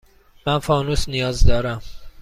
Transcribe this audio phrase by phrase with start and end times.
[0.47, 1.81] من فانوس نیاز دارم.